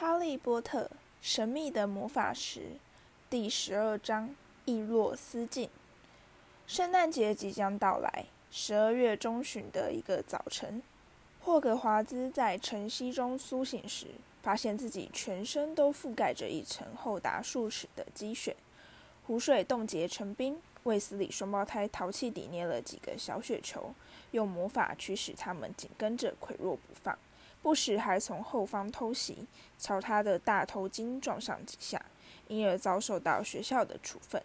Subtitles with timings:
[0.00, 0.88] 哈利波特：
[1.20, 2.76] 神秘的魔法石，
[3.28, 4.32] 第十二章：
[4.64, 5.68] 易若思境。
[6.68, 10.80] 圣诞节即将到来，十二月中旬的一个早晨，
[11.40, 14.06] 霍格华兹在晨曦中苏醒时，
[14.40, 18.56] 发现自己全身都覆盖着一层厚达数尺的积雪，
[19.26, 20.62] 湖水冻结成冰。
[20.84, 23.92] 卫斯理双胞胎淘气地捏了几个小雪球，
[24.30, 27.18] 用魔法驱使他们紧跟着溃弱不放。
[27.68, 29.46] 不时还从后方偷袭，
[29.78, 32.02] 朝他的大头巾撞上几下，
[32.46, 34.42] 因而遭受到学校的处分。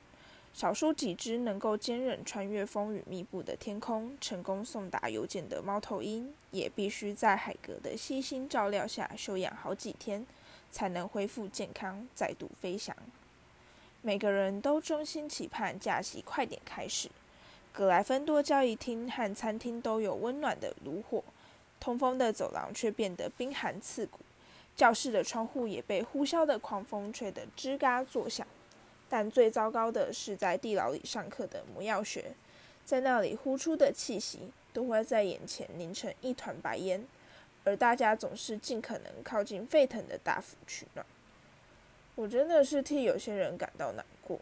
[0.53, 10.27] 少数几只能够坚韧穿越风雨密布的天空，成功送达邮件的猫头鹰，也必须在海格的悉心照料下休养好几天，
[10.69, 12.93] 才能恢复健康，再度飞翔。
[14.01, 17.09] 每个人都衷心期盼假期快点开始。
[17.71, 21.23] 格莱芬多交易厅和餐厅都有温暖的炉火。
[21.83, 24.19] 通风的走廊却变得冰寒刺骨，
[24.73, 28.47] 教室的窗户也被呼啸的狂风吹得吱嘎作响。
[29.09, 32.35] 但最糟糕的是，在地牢里上课的魔药学，
[32.85, 37.05] 在那里呼出的气息都会在眼前凝成一团白烟，
[37.65, 41.05] 而大家总是尽可能靠近沸腾的大釜取暖。
[42.15, 44.39] 我真的是替有些人感到难过。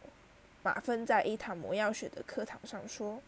[0.62, 3.19] 马芬在一堂魔药学的课堂上说：“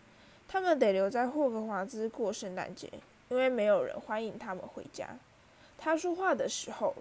[0.48, 2.92] 他们得留在霍格华兹过圣诞节。”
[3.30, 5.10] 因为没有人欢迎他们回家。
[5.78, 6.96] 他说话的时候，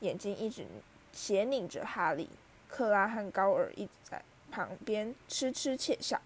[0.00, 0.64] 眼睛一直
[1.12, 2.28] 斜拧着哈利。
[2.68, 6.20] 克拉和高尔一直在旁边痴痴窃笑。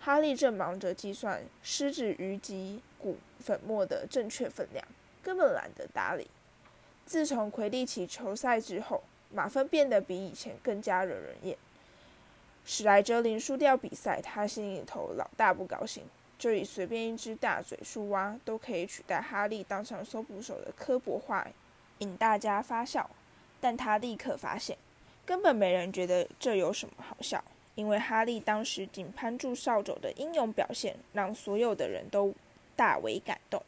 [0.00, 4.84] 哈利正忙着计算狮子鱼及骨粉末的正确分量，
[5.22, 6.28] 根本懒得搭理。
[7.06, 11.56] 自从魁地奇球赛之后，马芬变得比以前更加惹人厌。
[12.66, 16.02] 史莱哲林输掉比赛，他心里头老大不高兴。
[16.44, 21.48] 就以随便一只大嘴树蛙都可以取代哈利当上搜捕手的刻薄话
[22.00, 23.08] 引大家发笑，
[23.62, 24.76] 但他立刻发现，
[25.24, 27.42] 根本没人觉得这有什么好笑，
[27.76, 32.34] 因为哈利当时紧攀住扫帚的英勇表现让所有的人都
[32.76, 33.62] 大为感动。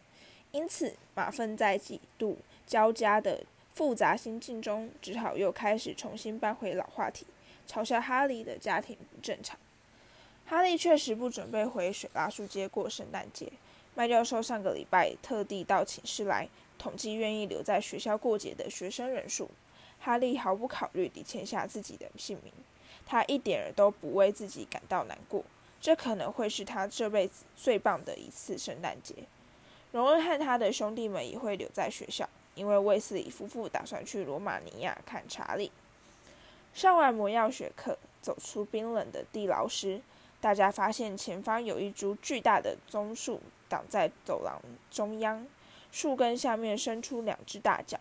[0.53, 7.27] 因此，马粪在几度交加的复杂心境中，只好又开始重新搬回老话题，
[7.67, 9.59] 嘲笑哈利的家庭不正常。
[10.49, 13.53] 哈利确实不准备回雪拉树街过圣诞节。
[13.97, 16.49] 麦教授上个礼拜特地到寝室来
[16.79, 19.51] 统计愿意留在学校过节的学生人数。
[19.99, 22.53] 哈利毫不考虑地签下自己的姓名。
[23.05, 25.45] 他一点儿都不为自己感到难过。
[25.81, 29.15] 这可能会是他这辈子最棒的一次圣诞节。
[29.91, 35.73] 荣恩和他的兄弟们也会留在学校，因为卫斯理夫妇打算去罗马尼亚看查理。
[36.73, 40.01] 上完魔药学课，走出冰冷的地牢时。
[40.47, 44.63] 大家发现前方有一株巨大的棕树挡在走廊
[44.93, 45.45] 中央，
[45.91, 47.99] 树根下面伸出两只大脚。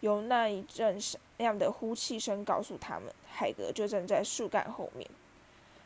[0.00, 5.06] 由那一阵响亮的呼气声告诉他们，海格就站在树干后面。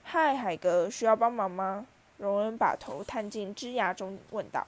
[0.04, 1.84] 嗨，海格，需要帮忙吗？
[2.18, 4.64] 荣恩把头探进枝桠中问道。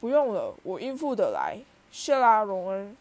[0.00, 1.58] 不用了，我应付得来。
[1.92, 2.96] 谢啦，荣恩。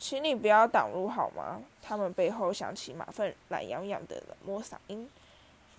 [0.00, 1.62] 请你不要挡路好吗？
[1.80, 5.08] 他们背后响起马粪懒洋洋的冷漠嗓音。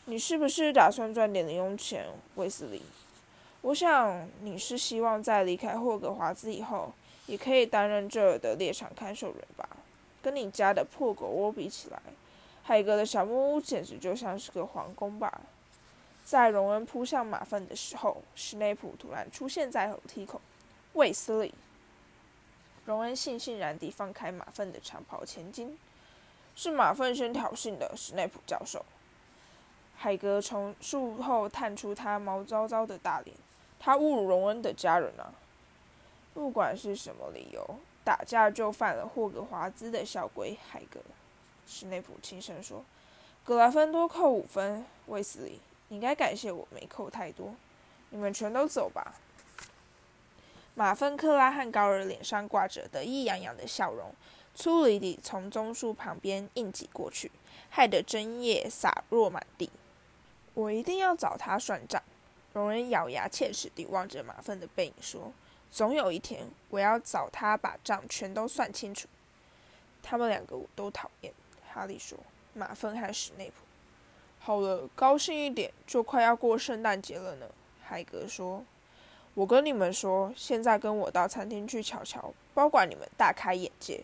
[0.09, 2.81] 你是不是打算赚点零用钱，威斯利？
[3.59, 6.93] 我想你是希望在离开霍格华兹以后，
[7.25, 9.67] 也可以担任这儿的猎场看守人吧？
[10.21, 12.01] 跟你家的破狗窝比起来，
[12.63, 15.41] 海格的小木屋简直就像是个皇宫吧。
[16.23, 20.39] 在荣恩扑向马粪的时候，史内普突然出现在楼梯口。
[20.93, 21.53] 卫斯理，
[22.85, 25.77] 荣恩悻悻然地放开马粪的长袍前襟。
[26.55, 28.85] 是马粪先挑衅的，史内普教授。
[29.99, 33.35] 海格从树后探出他毛糟糟的大脸，
[33.79, 35.33] 他侮辱荣恩的家人啊！
[36.35, 37.67] 不管是什么理由，
[38.03, 40.55] 打架就犯了霍格华兹的校规。
[40.69, 40.99] 海格，
[41.65, 42.85] 史内普轻声说
[43.43, 47.55] ：“格兰芬多扣五分，卫斯理，你该感谢我没扣太多。
[48.11, 49.15] 你们全都走吧。”
[50.75, 54.13] 马芬克拉和高尔脸上挂着得意洋洋的笑容，
[54.53, 57.31] 粗鲁地从棕树旁边硬挤过去，
[57.71, 59.71] 害得针叶洒落满地。
[60.57, 62.01] 我一定要找他算账。
[62.51, 65.31] 荣恩咬牙切齿地望着马粪的背影说
[65.69, 69.07] ：“总有一天，我要找他把账全都算清楚。”
[70.01, 71.31] 他们两个我都讨厌。
[71.71, 72.17] 哈利说
[72.55, 73.53] ：“马粪和史内普。”
[74.43, 77.45] 好了，高兴一点，就快要过圣诞节了呢。
[77.83, 78.65] 海格说
[79.35, 84.03] ：“我跟你们说，现在跟我到餐厅去瞧瞧，包管你们大开眼界。”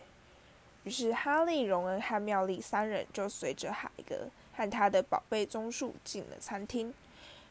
[0.84, 4.28] 于是哈利、荣恩和妙丽三人就随着海格。
[4.56, 6.94] 和他的宝贝棕树进了餐厅，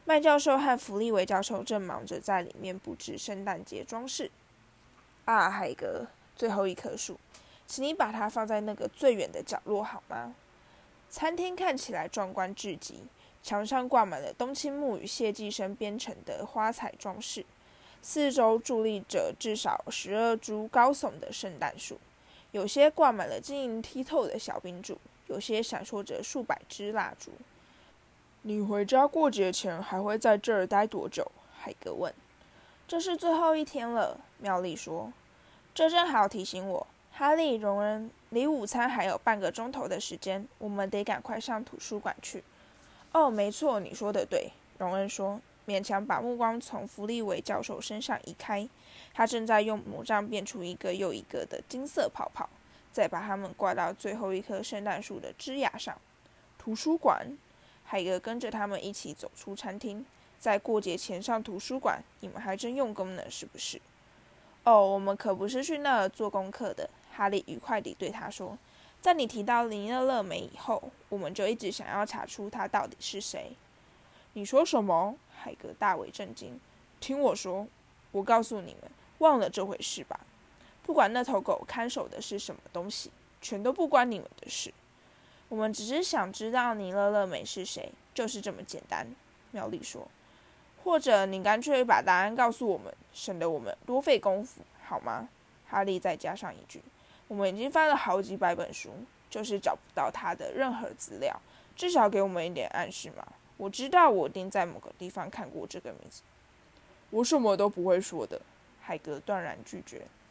[0.04, 4.30] 麦教授和弗利维教授正忙着在里面布置圣诞节装饰。
[5.24, 6.06] 啊，海格，
[6.36, 7.18] 最后一棵树，
[7.66, 10.34] 请你把它放在那个最远的角落好吗？
[11.08, 13.04] 餐厅看起来壮观至极，
[13.42, 17.46] 墙上挂满了冬青木与谢寄生编成的花彩装饰，
[18.02, 21.98] 四周伫立着至少十二株高耸的圣诞树，
[22.50, 27.32] 有些挂满了晶莹剔透的小冰柱，有些闪烁着数百支蜡烛。
[28.42, 31.30] 你回家过节前还会在这儿待多久？
[31.58, 32.12] 海格问。
[32.86, 35.12] 这是最后一天了，妙丽说。
[35.74, 42.44] 这正好提醒我，哈利、荣恩，离午餐还有半个钟头的时间，我们得赶快上图书馆去。
[43.12, 48.68] 哦，没错，你说的对，荣恩说，勉强把目光从弗利维教授身上移开。
[49.14, 52.48] 他正在用魔杖变出一个又一个的金色泡泡，
[52.94, 56.00] 再把它们挂到最后一棵圣诞树的枝桠上。
[56.56, 57.36] 图书馆。
[57.86, 60.06] 海格跟着他们一起走出餐厅，
[60.38, 63.78] 在过节前上图书馆，你们还真用功呢，是不是？
[64.64, 66.88] 哦，我们可不是去那儿做功课的。
[67.12, 68.56] 哈利愉快地对他说
[69.02, 73.54] ：“在你提到尼勒勒梅以后，我们就一直想要查出他到底是谁。”
[74.32, 75.14] 你说什么？
[75.36, 76.58] 海格大为震惊。
[77.00, 77.68] 听我说，
[78.12, 80.18] 我告诉你们，忘了这回事吧。
[80.84, 83.10] 不管那头狗看守的是什么东西，
[83.40, 84.72] 全都不关你们的事。
[85.48, 89.06] 我们只是想知道尼勒勒美是谁，就是这么简单。”
[89.50, 90.06] 妙丽说。
[90.84, 95.28] “或者你干脆把答案告诉我们，省得我们多费功夫，好吗？”
[95.66, 96.82] 哈利再加上一句
[97.28, 98.90] ：“我们已经翻了好几百本书，
[99.30, 101.34] 就是找不到他的任何资料。
[101.74, 103.26] 至少给我们一点暗示嘛。
[103.56, 106.20] 我知道我一定在某个地方看过这个名字。
[107.10, 108.40] ”“我什么都不会说的。”
[108.82, 110.02] 海格断然拒绝。“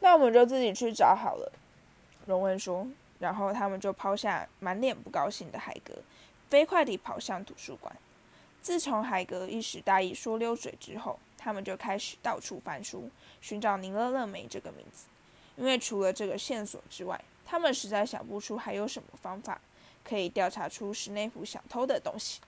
[0.00, 1.52] 那我们就自己去找好了。”
[2.26, 2.86] 荣恩说。
[3.20, 5.92] 然后他们就抛下满脸不高兴的海格，
[6.48, 7.94] 飞快地跑向图书馆。
[8.62, 13.10] 自从海格一时大意说溜嘴之后，他们就开始到处翻书，
[13.42, 15.04] 寻找尼勒勒梅这个名字。
[15.56, 19.60] 因为除了这个线索之外，他们实在想不出还有什么方法
[20.02, 22.40] 可以调查出史内普想偷的东西。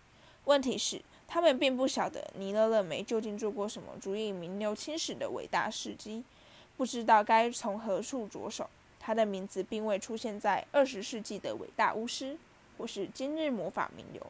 [0.46, 6.24] 问题是，他们并不晓得尼勒勒梅究竟做过什么足以名留青史的伟大事迹，
[6.76, 8.68] 不知道该从何处着手。
[9.04, 12.38] 他的名字并未出现在二十世纪的伟大巫师，
[12.78, 14.24] 或是今日魔法名流，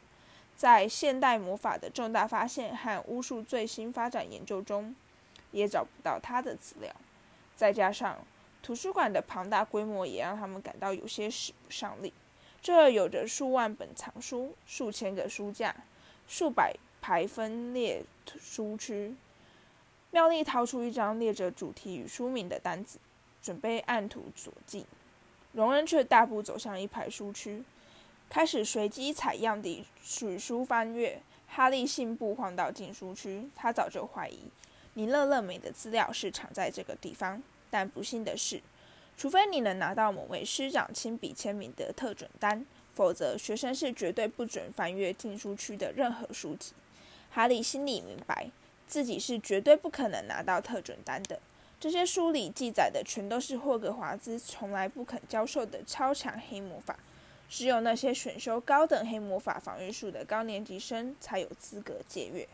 [0.57, 4.97] 在现代魔法的重大发现和巫术最新发展研究中，
[5.51, 6.91] 也找不到他的资料。
[7.55, 8.17] 再加上
[8.63, 12.13] 图书馆的庞大规模，也让他们感到有些使不上力。
[12.63, 15.75] 这有着数万本藏书、数千个书架、
[16.27, 18.03] 数百排分列
[18.41, 19.15] 书区。
[20.13, 23.01] 妙丽掏出一张列着主题与书名的单子。
[23.43, 24.85] 准备按图索骥，
[25.53, 27.65] 荣恩却大步走向一排书区，
[28.31, 31.21] 开始随机采样地取书翻阅。
[31.49, 34.45] 哈利信步晃到禁书区，他早就怀疑
[34.95, 37.43] 尼勒勒美的资料是藏在这个地方。
[37.69, 38.63] 但不幸的是，
[39.17, 42.65] 除非你能拿到某位师长亲笔签名的特准单，
[42.95, 46.73] 否则学生是绝对不准翻阅禁书区的任何书籍。
[47.33, 48.51] 哈利心里明白，
[48.87, 51.41] 自己是绝对不可能拿到特准单的。
[51.81, 56.97] 这些书里记载的全都是霍格华兹从来不肯教授的超强黑魔法，
[57.49, 62.47] 只有那些选修高等黑魔法防御术的高年级生才有资格借阅。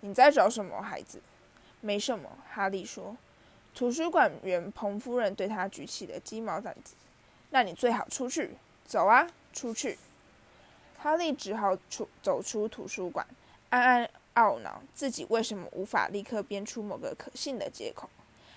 [0.00, 1.20] 你在找什么，孩子？
[1.80, 3.16] 没什么，哈利说。
[3.74, 6.94] 图书馆员彭夫人对他举起了鸡毛掸子。
[7.50, 9.98] 那你最好出去，走啊，出去。
[10.98, 13.26] 哈利只好出走出图书馆，
[13.70, 18.08] 暗暗懊恼自己为什么无法立刻编出某个可信的借口。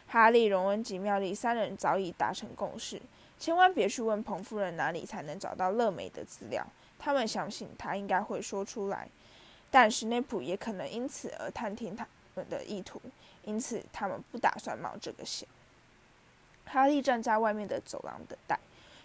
[0.07, 3.01] 哈利、荣恩及妙丽三人早已达成共识，
[3.39, 6.65] 千万别去问彭夫人哪里才能找到乐美的资料。
[6.99, 9.07] 他们相信他应该会说出来，
[9.71, 13.01] 但史内普也可能因此而探听他们的意图，
[13.43, 15.47] 因此他们不打算冒这个险。
[16.65, 18.57] 哈利站在外面的走廊等待，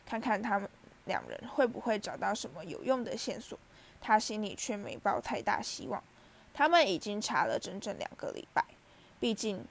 [0.06, 0.68] 看看他们
[1.06, 3.58] 两人会不会找到什么有用的线索。
[4.00, 6.02] 他心里却没抱太大希望。
[6.58, 8.64] 他们已经查了整整两个礼拜，
[9.20, 9.64] 毕竟。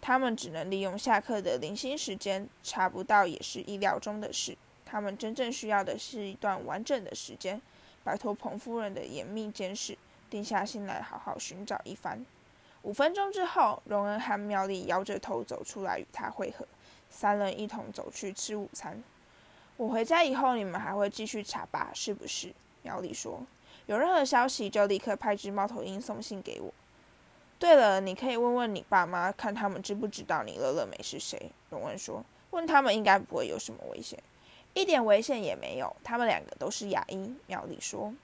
[0.00, 4.56] 他们只能利用下课的零星时间，查不到也是意料中的事。
[4.86, 7.60] 他们真正需要的是一段完整的时间，
[8.04, 9.98] 摆脱彭夫人的严密监视，
[10.30, 12.24] 定下心来好好寻找一番。
[12.82, 16.64] 五分钟之后，荣恩和妙丽摇着头走出来与他会合，
[17.10, 19.02] 三人一同走去吃午餐。
[19.76, 21.90] 我回家以后，你们还会继续查吧？
[21.92, 22.54] 是不是？
[22.82, 23.44] 妙丽说。
[23.88, 26.72] 有任何消息就立刻派只猫头鹰送信给我。
[27.58, 31.50] 对了，你可以问问你爸妈，看他们知不知道你乐乐美是谁。
[31.70, 34.22] 荣恩说：“问他们应该不会有什么危险，
[34.74, 35.96] 一点危险也没有。
[36.04, 38.14] 他们两个都是牙医。”妙丽说。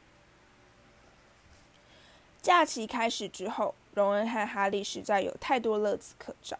[2.42, 6.58] 假期开始之后，荣恩和哈利实在有太多乐子可找。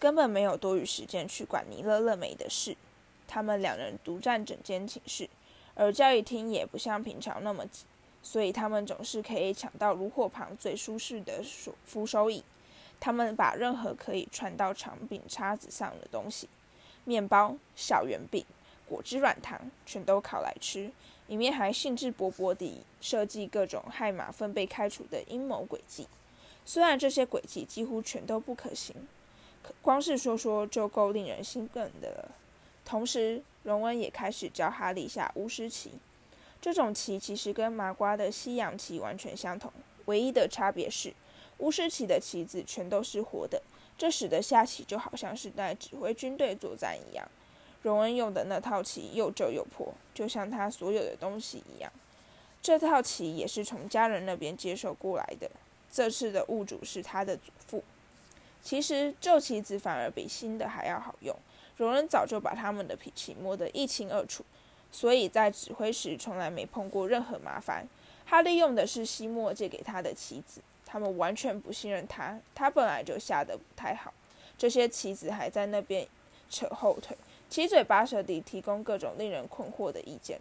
[0.00, 2.76] 根本没有多余时间去管尼勒勒梅的事。
[3.28, 5.30] 他们两人独占整间寝室，
[5.76, 7.84] 而教育厅也不像平常那么挤，
[8.22, 11.42] 所以他们总是可以抢到炉火旁最舒适的
[11.84, 12.42] 扶手椅。
[12.98, 16.48] 他们把任何可以穿到长柄叉子上的东西，
[17.04, 18.44] 面包、小圆饼、
[18.86, 20.90] 果汁软糖，全都烤来吃。
[21.26, 26.06] 里面还兴致勃勃地设计各种害马粪被开除的阴谋诡计。
[26.66, 28.94] 虽然这些诡计几乎全都不可行，
[29.62, 32.32] 可光是说说就够令人兴奋的了。
[32.84, 35.92] 同时，荣恩也开始教哈利下巫师棋。
[36.60, 39.72] 这种棋其实跟麻瓜的西洋棋完全相同，
[40.06, 41.12] 唯一的差别是。
[41.58, 43.62] 巫师棋的棋子全都是活的，
[43.98, 47.28] 这使得下棋就好像是在指挥军队作战一样。
[47.82, 51.90] 荣恩用的那套棋又旧又破，就像他所有的东西一样。
[52.62, 55.50] 这套棋也是从家人那边接受过来的，
[55.90, 57.82] 这次的物主是他的祖父。
[58.62, 61.34] 其实旧棋子反而比新的还要好用，
[61.78, 64.44] 荣恩早就把他们的脾气摸得一清二楚，
[64.92, 67.86] 所以在指挥时从来没碰过任何麻烦。
[68.26, 70.60] 他利用的是西莫借给他的棋子。
[70.86, 74.12] 他们完全不信任他，他本来就下得不太好。
[74.58, 76.06] 这些棋子还在那边
[76.50, 77.16] 扯后腿，
[77.48, 80.40] 七嘴八舌地提供各种令人困惑的意见。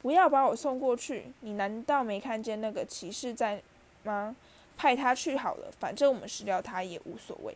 [0.00, 1.32] 不要把我送过去！
[1.40, 3.62] 你难道没看见那个骑士在
[4.02, 4.34] 吗？
[4.76, 7.54] 派他去好了，反正我们失掉他也无所谓。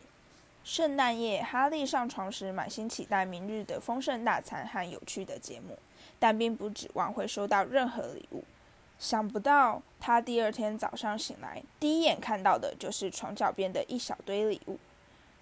[0.65, 5.77] 圣诞夜，哈利上床时满心期待明日的丰盛大餐和有趣的节目，
[6.17, 8.43] 但并不指望会收到任何礼物。
[8.97, 14.79] 想不到，他第二天早上醒来，第一眼看到的就是床脚边的一小堆礼物。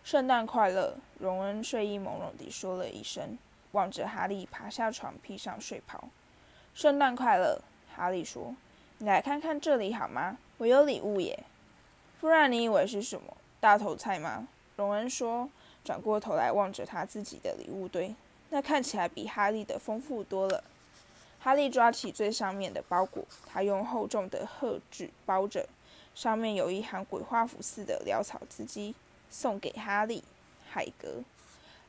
[0.04, 0.98] 圣诞快乐！
[1.20, 3.38] 荣恩睡意朦胧地说了一声，
[3.72, 6.04] 望着哈利爬下床，披上睡袍。
[6.74, 7.62] 圣诞快乐！
[7.96, 8.54] 哈利说
[9.00, 10.38] ：“你来看看这里好吗？
[10.58, 11.46] 我有礼物耶。”
[12.20, 14.50] 不然你以为是什么大头菜吗？
[14.76, 15.50] 荣恩说，
[15.84, 18.16] 转过头来望着他自己的礼物堆，
[18.50, 20.64] 那看起来比哈利的丰富多了。
[21.40, 25.68] 哈利抓起最上面的包裹，他用厚重的褐纸包着，
[26.16, 28.96] 上面有一行鬼画符似的潦草字迹
[29.30, 30.24] ：“送给哈利，
[30.70, 31.22] 海格。”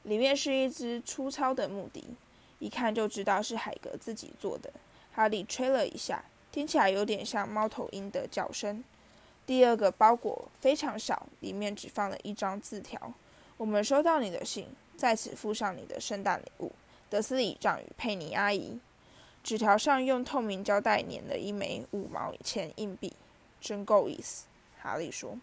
[0.03, 2.05] 里面是一支粗糙的木笛，
[2.59, 4.71] 一看就知道是海格自己做的。
[5.15, 8.83] 哈利吹了一下，听起来有点像猫头鹰的叫声。
[9.47, 13.13] 第二个包裹非常小，里面只放了一张字条
[13.59, 16.73] ：“我们收到你的信，在此附上你的圣诞礼物，
[17.11, 18.81] 德斯里长与佩妮阿姨。”
[19.45, 23.13] 纸条上用透明胶带粘了一枚五毛钱硬币，
[23.61, 24.47] 真够意思。
[24.81, 25.39] 哈利说：“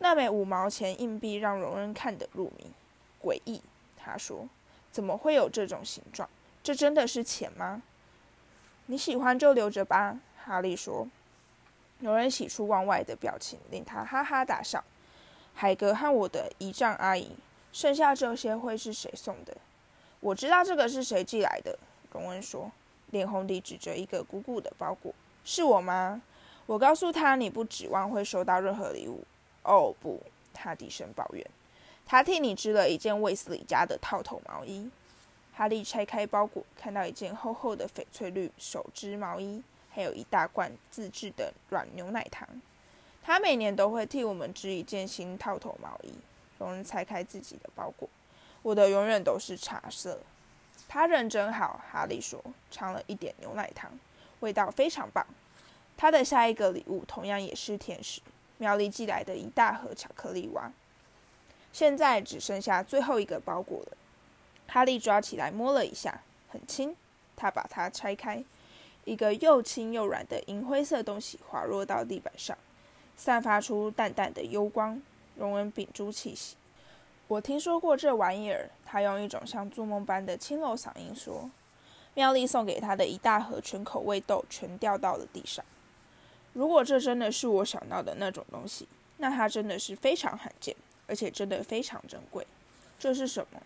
[0.00, 2.70] 那枚五毛钱硬币让荣恩看得入迷，
[3.22, 3.60] 诡异。”
[3.98, 4.48] 他说
[4.90, 6.26] ：“怎么会有这种形状？
[6.62, 7.82] 这真的是钱吗？”
[8.86, 11.06] 你喜欢就留着吧。”哈利说。
[12.00, 14.82] 荣恩喜出望外的表情令他哈哈大笑。
[15.54, 17.32] 海格和我的姨丈阿姨，
[17.72, 19.56] 剩下这些会是谁送的？
[20.20, 21.78] 我知道这个是谁寄来的。
[22.12, 22.70] 荣恩说，
[23.10, 25.12] 脸红地指着一个鼓鼓的包裹
[25.44, 26.22] ：“是我吗？”
[26.66, 29.24] 我告诉他：“你不指望会收到任何礼物。”
[29.64, 30.22] 哦，不，
[30.54, 31.44] 他低声抱怨
[32.06, 34.90] ：“他替你织了一件卫斯理家的套头毛衣。”
[35.52, 39.62] 哈利拆开包裹，看到一件厚厚的翡翠绿手织毛衣，
[39.98, 42.48] 还有一大罐自制的软牛奶糖。
[43.20, 46.14] 他每年都会替我们织一件新套头毛衣。
[46.60, 48.08] 荣恩拆开自己的包裹
[48.62, 50.20] ：“我的永远都是茶色。”
[50.86, 52.40] 他人真好，哈利说，
[52.70, 53.90] 尝了一点牛奶糖，
[54.38, 55.26] 味道非常棒。
[55.96, 58.20] 他的下一个礼物同样也是甜食，
[58.58, 60.70] 苗栗寄来的一大盒巧克力蛙。
[61.72, 63.96] 现在只剩下最后一个包裹了。
[64.68, 66.94] 哈利抓起来摸了一下，很轻。
[67.34, 68.44] 他把它拆开，
[69.08, 72.58] 一个又轻又软的银灰色东西滑落到地板上，
[73.16, 75.00] 散发出淡淡的幽光。
[75.34, 76.56] 荣恩屏住气息。
[77.26, 78.68] 我听说过这玩意儿。
[78.84, 81.50] 他用一种像做梦般的轻柔嗓音说
[82.12, 85.64] ：“妙丽送给他的一大盒全口味豆全掉到了地上。
[86.52, 88.86] 如果这真的是我想到的那种东西，
[89.16, 92.46] 那它真的是非常罕见，而且真的非常珍贵。
[92.98, 93.62] 这是什么？”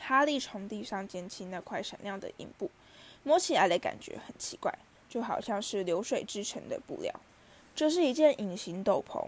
[0.00, 2.68] 哈利从地上捡起那块闪亮的银布，
[3.28, 4.72] 摸起来的感觉很奇怪，
[5.06, 7.14] 就好像是流水制成的布料。
[7.76, 9.22] 这是一件隐形斗篷。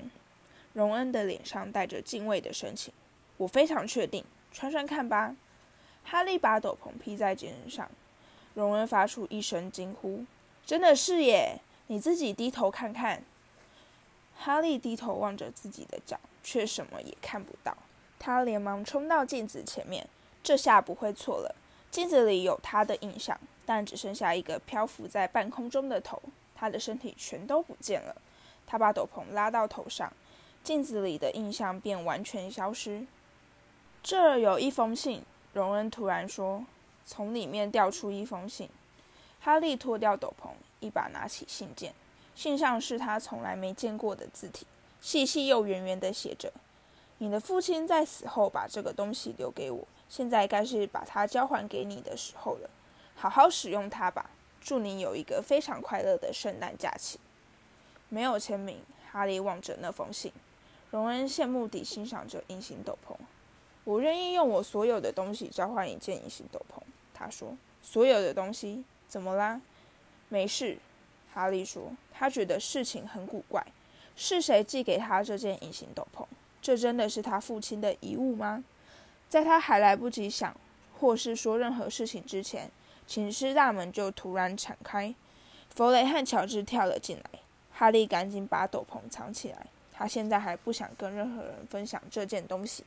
[0.72, 2.94] 荣恩的脸上带着敬畏的神情。
[3.36, 4.24] 我非常确定。
[4.52, 5.36] 穿穿看吧，
[6.02, 7.90] 哈利把斗篷披在肩上。
[8.54, 10.24] 荣恩发出一声惊呼
[10.64, 11.60] ：“真的是耶！
[11.88, 13.22] 你自己低头看看。”
[14.34, 17.76] 哈利低头望着自己的脚，却什么也看不到。
[18.18, 20.08] 他连忙冲到镜子前面，
[20.42, 21.54] 这下不会错了。
[21.90, 23.38] 镜子里有他的印象，
[23.70, 26.20] 但只剩下一个漂浮在半空中的头，
[26.56, 28.16] 他的身体全都不见了。
[28.66, 30.12] 他把斗篷拉到头上，
[30.64, 33.06] 镜子里的印象便完全消失。
[34.02, 35.22] 这儿有一封信，
[35.52, 36.64] 荣恩突然说，
[37.06, 38.68] 从里面掉出一封信。
[39.38, 40.48] 哈利脱掉斗篷，
[40.80, 41.94] 一把拿起信件，
[42.34, 44.66] 信上是他从来没见过的字体，
[45.00, 46.52] 细细又圆圆的写着
[47.18, 52.68] ：“你的父亲在死后把这个东西留给我，现在该是把它交还给你的时候了，
[53.20, 54.30] 好好使用它吧。
[54.62, 57.20] 祝你有一个非常快乐的圣诞假期。”
[58.08, 58.80] 没有签名，
[59.12, 60.32] 哈利望着那封信，
[60.90, 63.14] 荣恩羡慕地欣赏着隐形斗篷。
[63.84, 66.80] 我愿意用我所有的东西交换一件隐形斗篷，
[67.12, 67.54] 他说。
[67.82, 69.60] 所有的东西怎么啦？
[70.30, 70.78] 没事，
[71.34, 71.92] 哈利说。
[72.12, 73.62] 他觉得事情很古怪。
[74.16, 76.26] 是谁寄给他这件隐形斗篷？
[76.60, 78.64] 这真的是他父亲的遗物吗？
[79.28, 80.54] 在他还来不及想
[80.98, 82.70] 或是说任何事情之前，
[83.10, 85.12] 寝室大门就突然敞开。
[85.74, 87.40] 弗雷和乔治跳了进来。
[87.72, 89.66] 哈利赶紧把斗篷藏起来。
[89.92, 92.84] 他现在还不想跟任何人分享这件东西。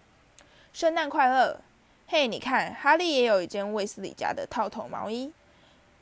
[0.72, 1.60] 圣诞快乐！
[2.08, 5.30] 嘿，你看，哈利也有一件卫斯理家的套头毛衣。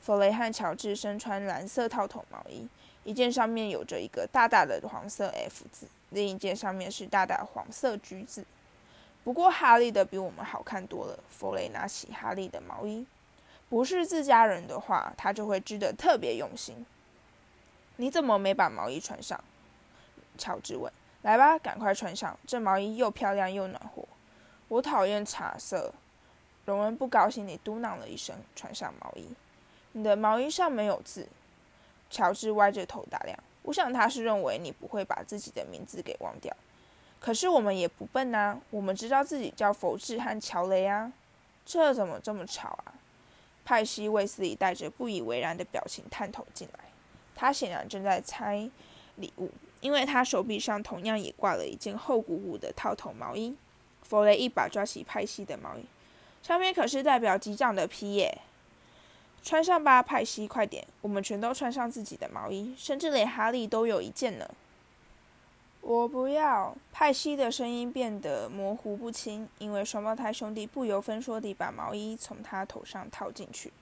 [0.00, 2.68] 弗雷和乔治身穿蓝色套头毛衣，
[3.02, 8.44] 一件上面有着一个大大的黄色 F 字，另一件上面是大大黄色橘字。
[9.24, 11.18] 不过哈利的比我们好看多了。
[11.28, 13.04] 弗雷拿起哈利的毛衣，
[13.72, 16.84] 不是自家人的话，他就会织得特别用心。
[17.96, 19.42] 你怎么没把毛衣穿上？
[20.36, 20.92] 乔治问。
[21.22, 24.04] 来吧，赶快穿上，这毛衣又漂亮又暖和。
[24.68, 25.90] 我讨厌茶色。
[26.66, 29.26] 荣恩不高兴地嘟囔了一声，穿上毛衣。
[29.92, 31.26] 你的毛衣上没有字。
[32.10, 33.38] 乔治歪着头打量。
[33.62, 36.54] 我想他是认为你不会把自己的名字给忘掉。
[37.18, 41.10] 可是我们也不笨啊，我们知道自己叫佛治和乔雷啊。
[41.64, 43.00] 这怎么这么吵啊？
[43.64, 46.84] 派西·卫斯理带着不以为然的表情探头进来。
[47.34, 48.70] 他显然正在猜
[49.16, 49.50] 礼物，
[49.80, 53.56] 因为他手臂上同样也挂了一件厚鼓鼓的套头毛衣。
[54.02, 55.84] 弗雷一把抓起派西的毛衣，
[56.42, 58.38] 上面可是代表机长的皮耶。
[59.42, 60.86] 穿上吧，派西，快点！
[61.00, 64.48] 我们全都穿上自己的毛衣，甚至连哈利都有一件呢。
[65.82, 66.76] 我不要！
[66.92, 73.72] 派西的声音变得模糊不清，因为双胞胎兄弟不由分说地把毛衣从他头上套进去。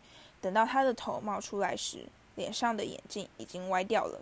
[0.41, 4.19] 等到他的头冒出来时，脸上的眼镜已经歪掉了。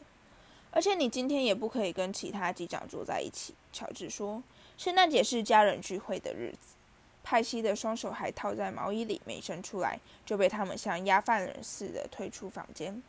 [0.72, 4.42] 而且你今天也不可以跟其他机长坐在一起，乔治说。
[4.76, 6.74] 圣诞节是家人聚会的日子。
[7.22, 13.00] 派西的双手还套在毛衣里没伸出来，就被他们像押犯人似的推出房间。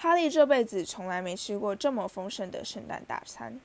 [0.00, 3.58] 哈利这辈子从来没吃过这么丰盛的圣诞大餐：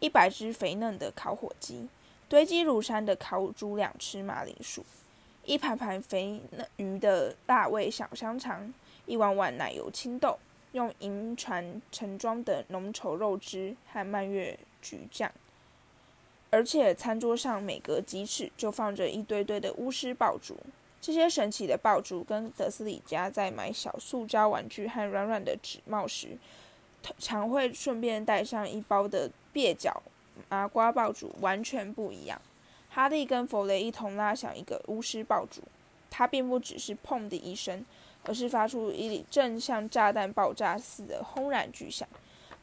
[0.00, 1.88] 一百只肥嫩的烤火鸡，
[2.28, 4.84] 堆积如山的烤猪两吃马铃薯，
[5.46, 8.74] 一盘盘肥嫩鱼的辣味小香肠，
[9.06, 10.38] 一碗碗奶油青豆，
[10.72, 15.32] 用银船盛装的浓稠肉汁和蔓越橘酱。
[16.50, 20.54] 而且餐桌上每隔几尺就放着一堆堆的巫师爆竹，
[21.00, 26.36] 这些神奇的爆竹跟德斯里家在买小塑胶玩具和软软的纸帽时，
[27.18, 30.02] 常会顺便带上一包的蹩脚
[30.48, 32.40] 麻瓜爆竹完全不一样。
[32.90, 35.62] 哈利跟弗雷一同拉响一个巫师爆竹，
[36.10, 37.84] 它并不只是“砰”的一声，
[38.24, 42.08] 而是发出一阵像炸弹爆炸似的轰然巨响，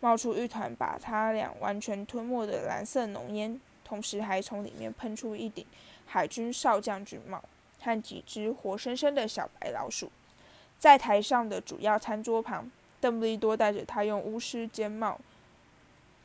[0.02, 3.60] 冒出一团把他俩完全吞没的蓝色浓烟。
[3.86, 5.63] 同时还从里面喷出一顶
[6.08, 7.41] 海军少将军帽
[7.86, 10.12] 和几只活生生的小白老鼠。
[10.80, 15.19] 在台上的主要餐桌旁，邓布利多戴着他用巫师尖帽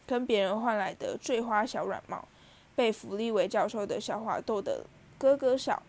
[0.07, 2.27] 跟别人换来的坠花小软帽，
[2.75, 4.87] 被弗利维教授的笑话逗得
[5.19, 5.83] 咯咯笑。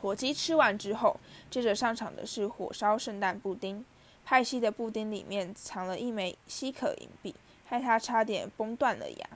[0.00, 3.84] 火鸡吃完之后，接着上场的是火烧圣诞布丁。
[4.24, 7.34] 派西的布丁里面藏了一枚稀可银币，
[7.66, 9.28] 害他差点崩断了牙。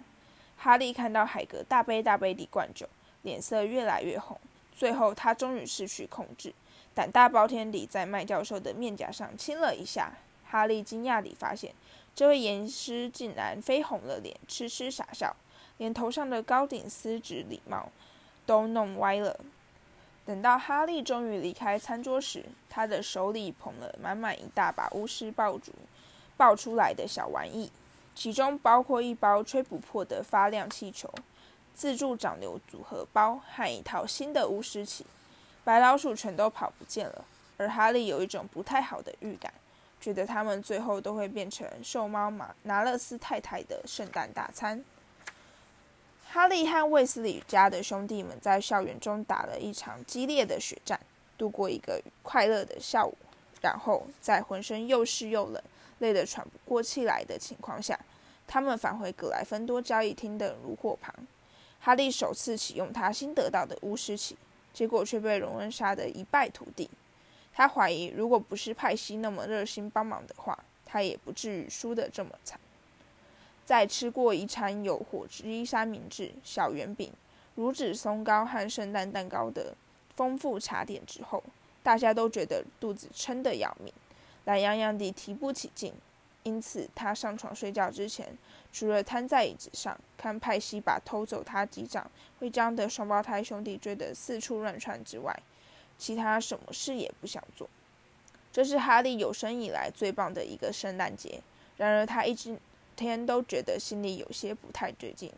[0.57, 2.89] 哈利看到海格大杯大杯地灌酒，
[3.23, 4.37] 脸色越来越红。
[4.81, 6.55] 最后，他终于失去控制，
[6.95, 10.11] 胆大包天地在麦教授的面颊上亲了一下。
[10.47, 11.75] 哈利惊讶地发现，
[12.15, 15.37] 这位严师竟然绯红了脸，痴痴傻笑，
[15.77, 17.91] 连头上的高顶丝质礼帽
[18.47, 19.39] 都弄歪了。
[20.25, 25.73] 等到哈利终于离开餐桌时，他的手里捧了满满一大把巫师爆竹
[26.39, 27.71] 爆出来的小玩意。
[28.15, 31.13] 其中包括一包吹不破的发亮气球、
[31.75, 35.07] 自助长流组合包和一套新的巫师旗。
[35.65, 37.25] 白老鼠全都跑不见了，
[37.57, 39.53] 而哈利有一种不太好的预感，
[40.01, 44.85] 觉得他们最后都会变成瘦猫马拿勒斯太太的圣诞大餐。
[46.27, 50.99] 哈利和卫斯理家的兄弟们在校园中打了一场激烈的血战，
[51.37, 53.17] 度过一个快乐的下午，
[53.61, 55.63] 然后在浑身又湿又冷。
[55.99, 57.99] 累得喘不过气来的情况下，
[58.47, 61.15] 他们返回格莱芬多交易厅的炉火旁。
[61.81, 64.37] 哈利首次启用他新得到的巫师旗，
[64.73, 66.89] 结果却被荣恩杀得一败涂地。
[67.53, 72.61] 他怀疑，如果不是派西那么热心帮忙的话，他也不至于输得这么惨。
[73.65, 77.13] 在吃过一餐有火鸡三明治、小圆饼、
[77.55, 79.75] 乳脂松糕和圣诞蛋糕的
[80.15, 81.43] 丰富茶点之后，
[81.83, 83.93] 大家都觉得肚子撑得要命，
[84.45, 85.93] 懒洋洋地提不起劲。
[86.43, 88.37] 因此，他上床睡觉之前，
[88.73, 95.39] 除了瘫在椅子上看派西把偷走他几掌徽章的双胞胎兄弟追得四处乱窜之外，
[95.99, 97.69] 其他什么事也不想做。
[98.53, 101.43] 这是哈利有生以来最棒的一个圣诞节。
[101.77, 102.59] 然而，他一整
[102.97, 105.31] 天都觉得心里有些不太对劲。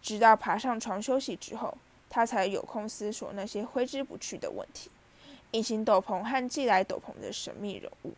[0.00, 1.76] 直到爬上床休息之后，
[2.10, 4.90] 他才有空思索那些挥之不去的问题：
[5.52, 8.12] 隐形斗篷和寄来斗篷的神秘人物。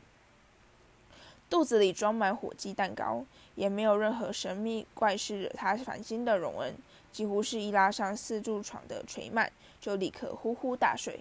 [1.51, 6.75] 肚子里装满火鸡蛋糕，也没有任何神秘怪事惹他烦心的荣恩，
[7.13, 9.49] 几乎是一拉上四柱床的垂幔，
[9.81, 11.21] 就立刻呼呼大睡。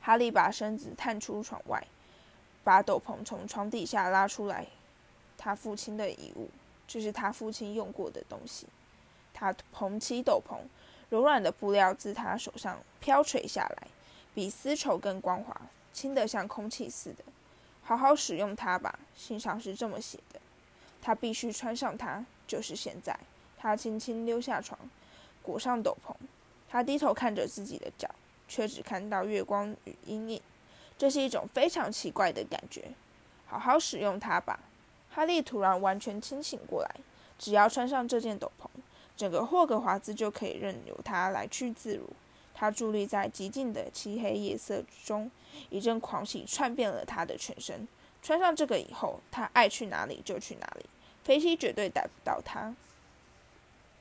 [0.00, 1.86] 哈利把身子探出床外，
[2.64, 4.66] 把斗篷从床底下拉出来。
[5.36, 6.48] 他父亲的遗物，
[6.88, 8.66] 这是他父亲用过的东西。
[9.32, 10.56] 他捧起斗篷，
[11.10, 13.86] 柔软的布料自他手上飘垂下来，
[14.34, 15.60] 比丝绸更光滑，
[15.92, 17.22] 轻得像空气似的。
[17.88, 20.38] 好好使用它吧，信上是这么写的。
[21.00, 23.18] 他必须穿上它，就是现在。
[23.56, 24.78] 他轻轻溜下床，
[25.42, 26.14] 裹上斗篷。
[26.68, 28.06] 他低头看着自己的脚，
[28.46, 30.42] 却只看到月光与阴影。
[30.98, 32.90] 这是一种非常奇怪的感觉。
[33.46, 34.60] 好好使用它吧。
[35.10, 36.94] 哈利突然完全清醒过来。
[37.38, 38.66] 只要穿上这件斗篷，
[39.16, 42.10] 整个霍格华兹就可以任由他来去自如。
[42.60, 45.30] 他伫立在极静的漆黑夜色中，
[45.70, 47.86] 一阵狂喜窜遍了他的全身。
[48.20, 50.84] 穿上这个以后，他爱去哪里就去哪里，
[51.22, 52.74] 飞机绝对逮不到他。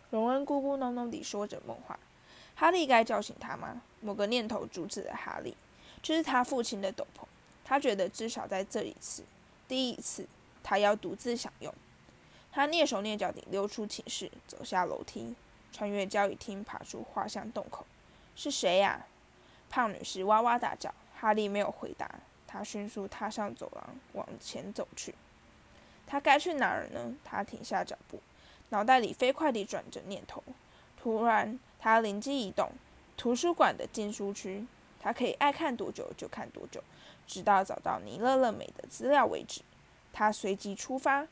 [0.10, 2.00] 荣恩咕咕哝哝地说着梦话。
[2.56, 3.80] 哈利该叫醒他吗？
[4.02, 5.56] 某个念头阻止了哈利。
[6.02, 7.26] 这是他父亲的斗篷，
[7.64, 9.24] 他觉得至少在这一次，
[9.68, 10.26] 第一次，
[10.64, 11.72] 他要独自享用。
[12.52, 15.36] 他蹑手蹑脚地溜出寝室，走下楼梯，
[15.72, 17.86] 穿越交易厅，爬出画像洞口。
[18.38, 19.06] 是谁呀？
[19.70, 20.94] 胖女士哇哇大叫。
[21.20, 22.10] 哈利没有回答。
[22.46, 25.14] 他迅速踏上走廊，往前走去。
[26.06, 27.16] 他该去哪儿呢？
[27.26, 28.22] 他停下脚步，
[28.70, 30.42] 脑袋里飞快地转着念头。
[30.96, 32.72] 突然，他灵机一动：
[33.18, 34.66] 图书馆的禁书区，
[35.00, 36.82] 他可以爱看多久就看多久，
[37.26, 39.62] 直到找到尼勒勒美的资料为止。
[40.14, 41.28] 他随即出发，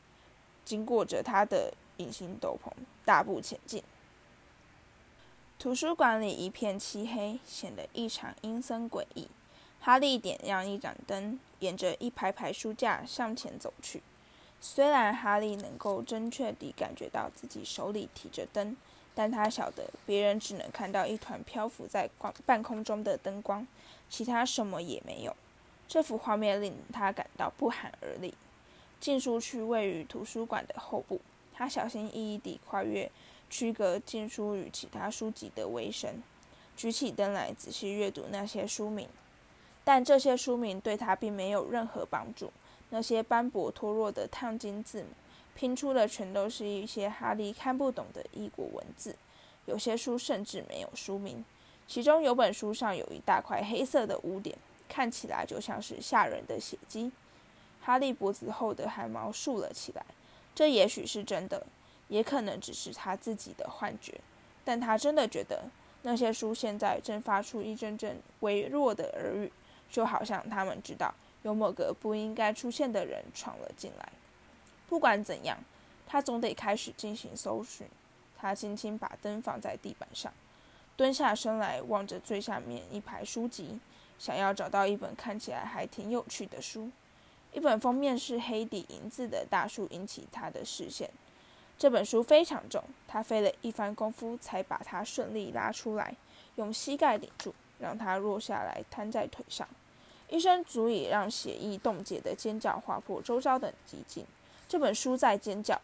[0.64, 2.70] 经过着他的隐形斗篷，
[3.04, 3.82] 大步前进。
[5.58, 9.26] 图书馆里一片漆黑，显得异常阴森诡异。
[9.80, 14.02] 哈利点亮一盏灯，沿着一排排书架向前走去。
[14.60, 18.76] 虽然哈利能够精确地感觉到自己手里提着灯，
[19.14, 22.08] 但他晓得别人只能看到一团漂浮在
[22.44, 23.66] 半空中的灯光，
[24.10, 25.34] 其他什么也没有。
[25.88, 28.34] 这幅画面令他感到不寒而栗。
[29.00, 31.18] 禁书区位于图书馆的后部，
[31.54, 33.10] 他小心翼翼地跨越。
[33.48, 36.22] 区隔禁书与其他书籍的微声，
[36.76, 39.08] 举起灯来仔细阅读那些书名，
[39.84, 42.52] 但这些书名对他并没有任何帮助。
[42.90, 45.08] 那些斑驳脱落的烫金字母，
[45.54, 49.16] 拼出的全都是一些哈利看不懂的异国文字。
[49.64, 51.44] 有些书甚至没有书名，
[51.88, 54.56] 其中有本书上有一大块黑色的污点，
[54.88, 57.10] 看起来就像是吓人的血迹。
[57.80, 60.04] 哈利脖子后的汗毛竖了起来，
[60.54, 61.66] 这也许是真的。
[62.08, 64.20] 也可能只是他自己的幻觉，
[64.64, 65.64] 但他真的觉得
[66.02, 69.52] 那些书现在正发出一阵阵微弱的耳语，
[69.90, 74.08] 就好像他们知道有某个不应该出现的人闯了进来。
[74.88, 75.58] 不管怎样，
[76.06, 77.86] 他总得开始进行搜寻。
[78.38, 80.32] 他轻轻把灯放在地板上，
[80.94, 83.80] 蹲下身来望着最下面一排书籍，
[84.18, 86.90] 想要找到一本看起来还挺有趣的书。
[87.52, 91.10] 一本封面是黑底银字的大书引起他的视线。
[91.78, 96.14] 这本书非常重，他费了一番功夫才把它顺利拉出来，
[96.54, 99.68] 用膝盖顶住，让它落下来，摊在腿上。
[100.28, 104.24] 一声足以让血液冻结的尖叫划破周遭的寂静。
[104.66, 105.80] 这本书在尖叫，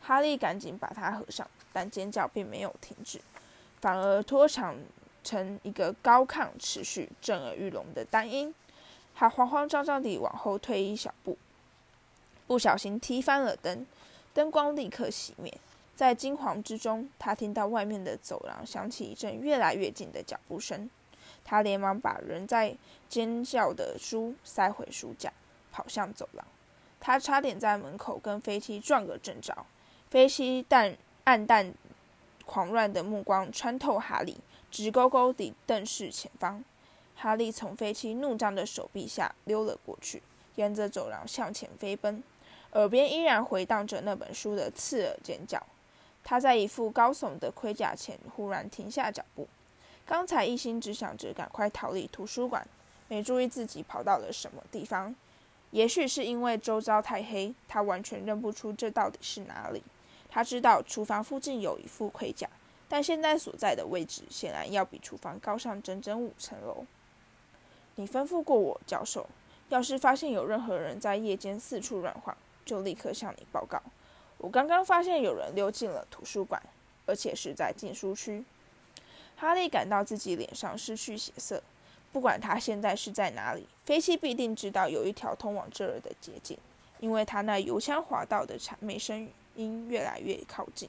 [0.00, 3.20] 哈利赶紧把它合上，但尖叫并没有停止，
[3.80, 4.76] 反而拖长
[5.24, 8.54] 成一个高亢、持续、震耳欲聋的单音。
[9.14, 11.38] 他慌慌张张地往后退一小步，
[12.46, 13.86] 不小心踢翻了灯。
[14.34, 15.56] 灯光立刻熄灭，
[15.94, 20.90] 在惊惶之中，他听到外面的走廊响起一阵越来越近的脚步声。
[21.44, 22.76] 他连忙把仍在
[23.08, 25.32] 尖叫的书塞回书架，
[25.70, 26.44] 跑向走廊。
[26.98, 29.64] 他差点在门口跟飞机撞个正着。
[30.10, 31.72] 飞机淡暗淡
[32.44, 34.38] 狂乱的目光穿透哈利，
[34.70, 36.64] 直勾勾地瞪视前方。
[37.14, 40.22] 哈利从飞机怒张的手臂下溜了过去，
[40.56, 42.22] 沿着走廊向前飞奔，
[42.74, 45.60] 耳边依然回荡着那本书的刺耳尖叫。
[46.22, 49.48] 他在一副高耸的盔甲前忽然停下脚步。
[50.06, 52.66] 刚才一心只想着赶快逃离图书馆，
[53.08, 55.14] 没注意自己跑到了什么地方。
[55.70, 59.82] 也许是因为周遭太黑，他完全认不出这到底是哪里。
[60.28, 62.48] 他知道厨房附近有一副盔甲，
[62.88, 66.84] 但现在所在的位置显然要比厨房高上整整五层楼。
[67.96, 69.26] 你吩咐过我，教授，
[69.68, 73.82] 要是发现有任何人在夜间四处乱晃，就立刻向你报告。
[74.38, 76.62] 我刚刚发现有人溜进了图书馆，
[77.06, 78.44] 而且是在禁书区。
[79.36, 81.62] 哈利感到自己脸上失去血色。
[82.12, 86.56] 不管他现在是在哪里，飞机必定知道有一条通往这儿的捷径，
[87.00, 90.88] 因为他那油腔滑道的谄媚声音越来越靠近。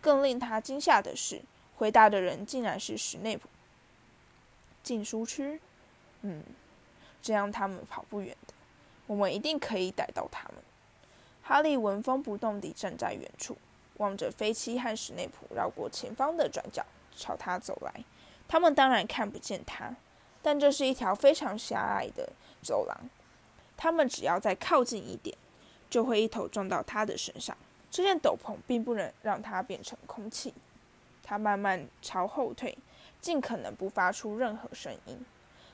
[0.00, 1.42] 更令他惊吓的是，
[1.76, 3.48] 回答的人竟然是史内普。
[4.82, 5.60] 禁书区。
[6.22, 6.42] 嗯，
[7.20, 8.54] 这样他们跑不远的。
[9.06, 10.56] 我们一定可以逮到他们。
[11.42, 13.56] 哈利纹风不动地站在远处，
[13.98, 16.84] 望着飞机和史内普绕过前方的转角
[17.16, 18.04] 朝他走来。
[18.48, 19.94] 他们当然看不见他，
[20.40, 22.96] 但这是一条非常狭隘的走廊。
[23.76, 25.36] 他们只要再靠近一点，
[25.90, 27.56] 就会一头撞到他的身上。
[27.90, 30.54] 这件斗篷并不能让他变成空气。
[31.22, 32.76] 他慢慢朝后退，
[33.20, 35.24] 尽可能不发出任何声音。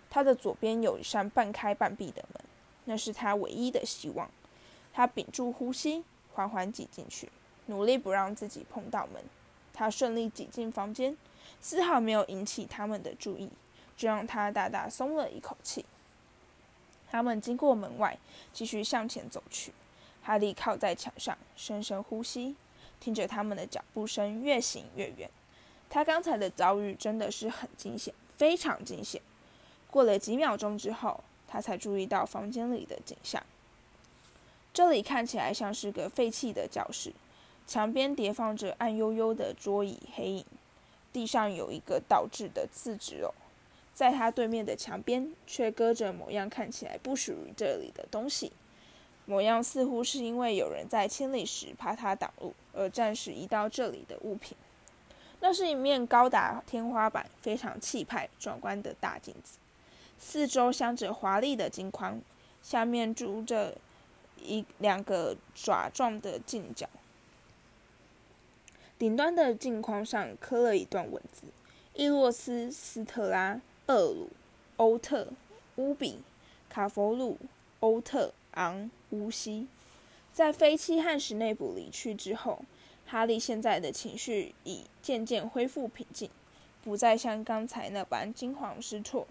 [0.09, 2.43] 他的左边有一扇半开半闭的门，
[2.87, 4.31] 那是他唯一的希望。
[4.99, 6.03] 他屏住呼吸，
[6.35, 7.31] 缓缓挤进去，
[7.67, 9.23] 努力不让自己碰到门。
[9.73, 11.17] 他顺利挤进房间，
[11.61, 13.49] 丝毫没有引起他们的注意，
[13.97, 15.85] 这让他大大松了一口气。
[17.09, 18.19] 他们经过门外，
[18.53, 19.73] 继续向前走去。
[20.21, 22.57] 哈利靠在墙上，深深呼吸，
[22.99, 25.31] 听着他们的脚步声越行越远。
[25.89, 29.23] 他刚才的遭遇真的是很惊险，非常惊险。
[29.93, 33.41] 过了几秒钟之后，他才注意到房间里的景象。
[34.79, 37.13] 这里看起来像是个废弃的教室，
[37.67, 40.45] 墙边叠放着暗幽幽的桌椅黑影，
[41.13, 43.35] 地上有一个倒置的字纸偶，
[43.93, 48.53] 在他对面的墙边却搁着某样看起来不属于这里的东西，
[49.27, 54.57] 模样似乎是因为有人在清理时怕它挡路而暂时移到这里的物品。
[55.41, 59.59] 那是一面高达天花板、非常气派壮观的大镜子。
[60.21, 62.21] 四周镶着华丽的金框，
[62.63, 63.77] 下面住着
[64.45, 66.89] 一两个爪状的镜角。
[68.99, 71.45] 顶端的镜框上刻了一段文字：
[71.95, 74.31] 伊洛斯、斯特拉、厄鲁、
[74.77, 75.29] 欧特、
[75.77, 76.21] 乌比、
[76.69, 77.39] 卡佛鲁、
[77.81, 79.69] 欧特、昂、乌西。
[80.33, 82.63] 在飞机和史内部离去之后，
[83.07, 86.31] 哈利现在的情绪已渐渐恢复平静，
[86.83, 89.27] 不再像刚才那般惊慌失措。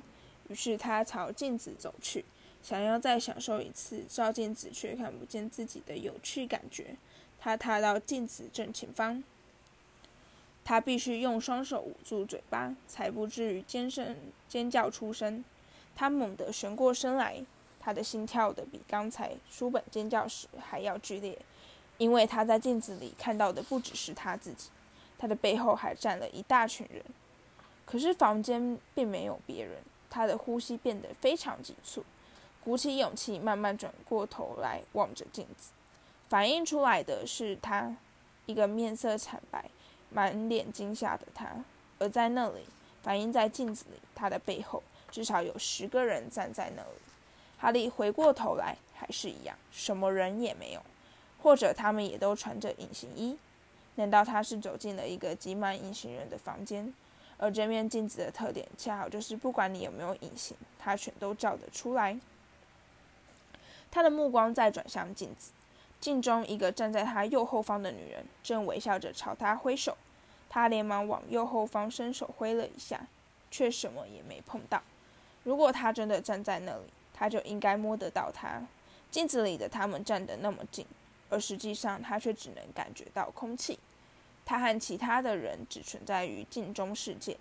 [0.50, 2.24] 于是他朝镜子走去，
[2.68, 6.98] 想要再享受一次照镜子却看不见自己的有趣感觉。
[7.40, 9.24] 他踏到镜子正前方，
[10.66, 14.18] 他必须用双手捂住嘴巴，才不至于尖声
[14.50, 15.46] 尖叫出声。
[15.96, 17.42] 他猛地旋过身来，
[17.80, 21.40] 他的心跳的比刚才书本尖叫时还要剧烈，
[21.98, 24.68] 因为他在镜子里看到的不只是他自己，
[25.18, 27.02] 他的背后还站了一大群人。
[27.86, 29.78] 可是房间并没有别人。
[30.10, 32.04] 他的呼吸变得非常急促，
[32.68, 35.72] 鼓起勇气，慢慢转过头来望着镜子。
[36.28, 37.96] 反映出来的是他
[38.46, 39.70] 一个面色惨白、
[40.10, 41.48] 满脸惊吓的他。
[41.98, 42.66] 而在那里，
[43.02, 47.00] 反映在镜子里，他的背后至少有十个人站在那里。
[47.58, 50.82] 哈利回过头来，还是一样，什么人也没有，
[51.42, 53.38] 或者他们也都穿着隐形衣？
[53.96, 56.94] 难道他是走进了一个挤满隐形人的房间？
[57.38, 62.20] 而这面镜子的特点，恰好就是不管你有没有隐形，它全都照得出来。
[63.92, 65.52] 他的目光再转向镜子，
[66.00, 69.98] 镜中一个站在他右后方的女人正微笑着朝他挥手。
[70.50, 73.08] 他连忙往右后方伸手挥了一下，
[73.52, 74.82] 却什么也没碰到。
[75.44, 78.62] 如果他真的站在那里，他就应该摸得到他。
[79.12, 80.86] 镜子里的他们站得那么近，
[81.30, 83.78] 而实际上他却只能感觉到空气。
[84.46, 87.38] 他和其他的人只存在于镜中世界。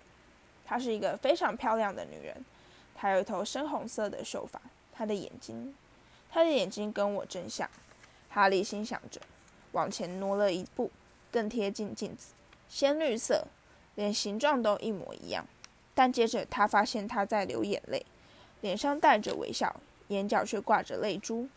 [0.65, 2.43] 她是一个非常漂亮的女人，
[2.93, 4.59] 她有一头深红色的秀发，
[4.91, 5.73] 她的眼睛，
[6.29, 7.69] 他的眼睛跟我真像。
[8.29, 9.19] 哈利心想着，
[9.71, 10.91] 往前挪了一步，
[11.31, 12.33] 更贴近镜子，
[12.69, 13.47] 鲜绿色，
[13.95, 15.45] 连形状都一模一样。
[15.95, 18.05] 但接着他发现她在流眼泪，
[18.61, 19.75] 脸上带着微笑，
[20.09, 21.47] 眼角却挂着泪珠。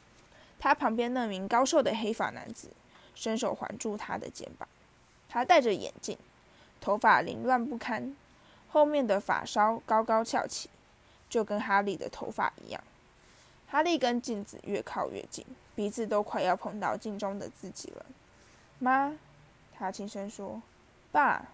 [0.58, 2.68] 他旁边那名高瘦的黑发男子
[3.14, 4.68] 伸手环住他的肩膀。
[5.28, 6.16] 他戴着眼镜，
[6.80, 8.16] 头发凌乱不堪，
[8.70, 10.70] 后面的发梢高高翘起，
[11.28, 12.82] 就跟哈利的头发一样。
[13.70, 18.04] 哈利跟镜子越靠越近，鼻子都快要碰到镜中的自己了。
[18.80, 19.16] 妈，
[19.72, 20.60] 他轻声说
[21.12, 21.46] ：“爸。”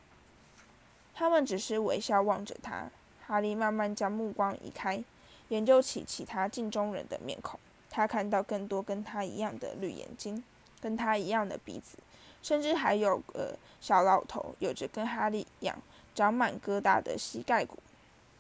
[1.15, 2.89] 他们只是微笑望着他。
[3.27, 5.05] 哈利慢慢将目光移开，
[5.49, 7.61] 研究起其他镜中人的面孔。
[7.91, 10.43] 他看到更多跟他一样的绿眼睛，
[10.81, 11.99] 跟他一样的鼻子，
[12.43, 15.77] 甚至还有个小老头，有着跟哈利一样
[16.15, 17.77] 长满疙瘩的膝盖骨。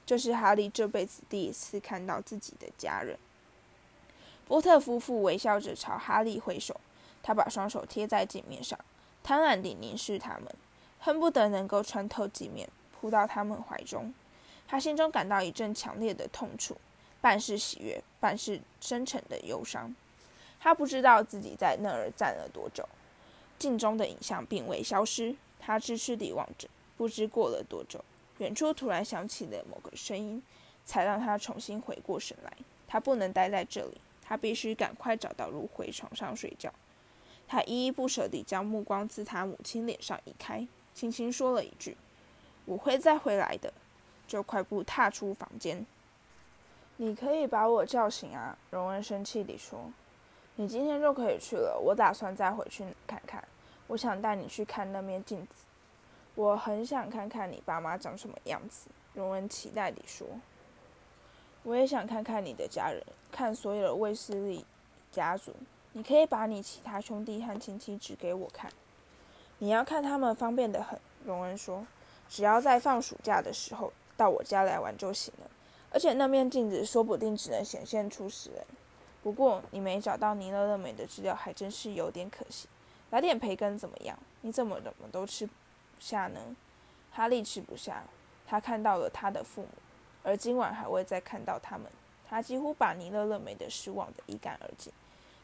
[0.06, 3.18] 这是哈利这辈子第一次看到自己的家人。
[4.46, 6.80] 波特夫妇微笑着朝哈利挥手，
[7.22, 8.78] 他把双手贴在镜面上，
[9.22, 10.46] 贪婪地凝视他们，
[11.00, 14.14] 恨不得能够穿透镜面，扑到他们怀中。
[14.68, 16.76] 他心中感到一阵强烈的痛楚，
[17.20, 19.92] 半是喜悦，半是深沉的忧伤。
[20.60, 22.88] 他不知道自己在那儿站了多久，
[23.58, 25.34] 镜中的影像并未消失。
[25.58, 28.04] 他痴痴地望着，不知过了多久，
[28.38, 30.40] 远处突然响起了某个声音，
[30.84, 32.52] 才让他重新回过神来。
[32.86, 34.00] 他不能待在这里。
[34.26, 36.72] 他必须赶快找到路回床上睡觉。
[37.46, 41.96] 他依依不舍地将目光自他母亲脸上移开，轻轻说了一句
[42.66, 43.72] ：“我会再回来的。”
[44.26, 45.86] 就快步踏出房间。
[46.96, 48.58] 你可以把我叫醒啊！
[48.70, 49.92] 荣恩生气地说
[50.56, 51.78] ：“你今天就可以去了。
[51.78, 53.46] 我打算再回去看看。
[53.86, 55.64] 我想带你去看那面镜子。
[56.34, 60.26] 我很想看看你爸妈长什么样子。”荣恩期待地说。
[61.66, 63.02] 我也想看看你的家人，
[63.32, 64.64] 看所有的卫斯理
[65.10, 65.52] 家族。
[65.94, 68.70] 你可以把你其他兄弟和亲戚指给我看。
[69.58, 71.84] 你要看他们方便的很，荣恩说。
[72.28, 75.50] 只要在放暑假的时候到我家来玩就行了。
[75.90, 78.64] 而且那面镜子说不定只能显现出死人。
[79.24, 82.68] 不过你没找到尼勒勒美的资料，还真是有点可惜。
[83.10, 84.16] 来点培根怎么样？
[84.42, 85.52] 你怎么怎么都吃不
[85.98, 86.38] 下呢？
[87.10, 88.04] 哈利吃不下。
[88.46, 89.68] 他看到了他的父母。
[90.26, 91.86] 而今晚还会再看到他们，
[92.28, 94.92] 他几乎把尼勒勒美的失望的一干二净。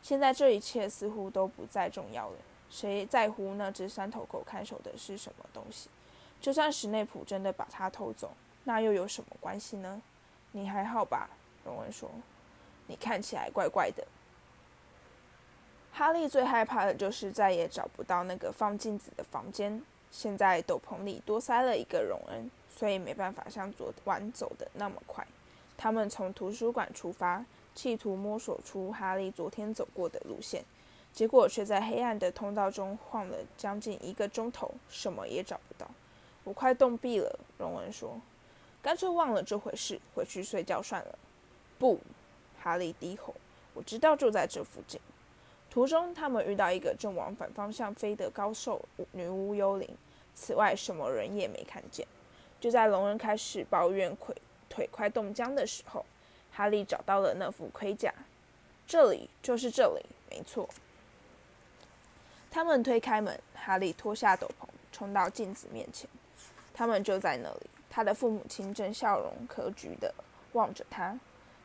[0.02, 2.36] 现在这一切似乎都不再重要了。
[2.68, 5.88] 谁在乎那只三头狗看守的是什么东西？
[6.40, 8.32] 就算史内普真的把它偷走，
[8.64, 10.02] 那又有什么关系呢？
[10.50, 11.30] 你还好吧？
[11.64, 12.10] 荣恩说。
[12.88, 14.04] 你看起来怪怪的。
[15.92, 19.80] 哈利最害怕的就是再也找不到那个放镜子的房间。
[20.10, 22.50] 现在斗篷里多塞了一个荣恩。
[22.74, 25.26] 所以没办法像昨晚走的那么快。
[25.76, 30.64] 他们从图书馆出发，企图摸索出哈利昨天走过的路线，
[31.12, 35.90] 结果却在黑暗的通道中晃了将近一个钟头，什么也找不到。
[36.44, 38.20] 我快冻毙了，荣恩说
[38.82, 41.18] ：“干脆忘了这回事，回去睡觉算了。”
[41.78, 41.98] 不，
[42.60, 43.34] 哈利低吼
[43.74, 45.00] ：“我知道就在这附近。”
[45.70, 49.88] 途中，他们遇到一个正往反方向飞的高瘦女巫幽灵，
[50.34, 52.06] 此外什么人也没看见。
[52.62, 54.36] 就在龙人开始抱怨腿
[54.68, 56.06] 腿快冻僵的时候，
[56.52, 58.14] 哈利找到了那副盔甲。
[58.86, 60.68] 这里就是这里，没错。
[62.52, 66.08] 他们推开门，哈利脱下斗篷，冲到镜子面前。
[66.72, 70.14] 他们就在那里，他的父母亲正笑容可掬的
[70.52, 71.18] 望着他。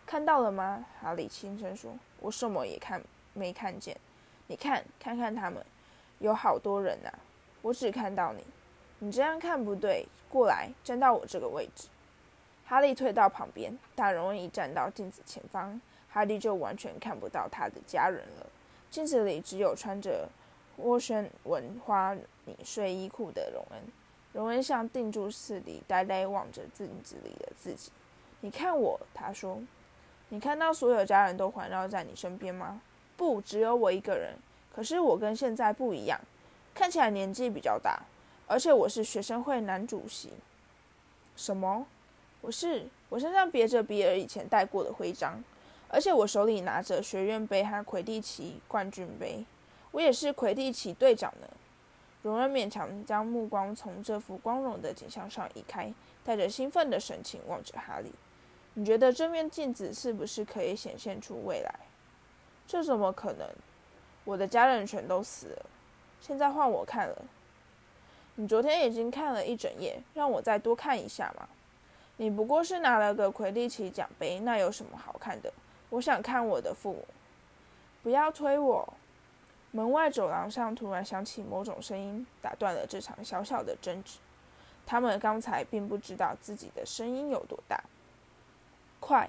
[0.04, 0.84] 看到了吗？
[1.00, 3.00] 哈利轻声说：“我什么也看
[3.34, 3.96] 没看见。
[4.48, 5.64] 你看，看看他们，
[6.18, 7.14] 有好多人呐。
[7.62, 8.44] 我只看到你。
[9.00, 11.88] 你这样看不对。”过来，站到我这个位置。
[12.66, 15.80] 哈利退到旁边，但容易站到镜子前方，
[16.10, 18.46] 哈利就完全看不到他的家人了。
[18.92, 20.28] 镜子里只有穿着
[20.82, 22.22] 涡旋纹花呢
[22.62, 23.82] 睡衣裤的荣恩。
[24.34, 27.90] 荣恩像定住似的呆呆望着镜子里的自己。
[28.42, 29.62] 你看我，他说。
[30.30, 32.82] 你看到所有家人都环绕在你身边吗？
[33.16, 34.34] 不，只有我一个人。
[34.76, 36.20] 可是我跟现在不一样，
[36.74, 37.98] 看起来年纪比较大。
[38.48, 40.32] 而且我是学生会男主席。
[41.36, 41.86] 什么？
[42.42, 45.44] 我是我身上别着比尔以前戴过的徽章，
[45.90, 49.44] 而且我手里拿着学院杯和魁地奇冠军杯。
[49.92, 51.48] 我也是魁地奇队长呢。
[52.24, 55.93] 荣恩勉强将目光从这幅光荣的景象上移开，
[56.24, 58.12] 带着兴奋的神情望着哈利。
[58.76, 61.76] 你觉得这面镜子是不是可以显现出未来？
[62.68, 63.48] 这怎么可能？
[64.24, 65.66] 我的家人全都死了，
[66.22, 67.26] 现在换我看了。
[68.40, 71.50] 你昨天已经看了一整夜，让我再多看一下嘛？
[72.18, 75.52] 你不过是拿了个魁地奇奖杯，那有什么好看的？
[75.90, 77.04] 我想看我的父母。
[78.04, 78.94] 不要推我！
[79.72, 84.20] 门外走廊上突然响起某种声音，打断了这场小小的争执。
[84.86, 87.84] 他们刚才并不知道自己的声音有多大。
[89.00, 89.28] 快！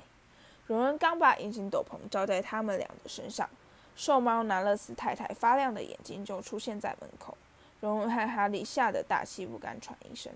[0.66, 3.48] 荣恩刚把隐形斗篷罩在他们俩的身上，
[3.96, 7.34] 瘦猫南勒斯太太发亮的眼睛就出现在门口。
[7.80, 10.32] 荣恩和哈利吓得大气不敢喘一声，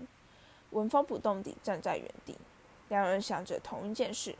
[0.71, 2.37] 纹风不动地站在原地。
[2.89, 4.35] 两人想着同一件事：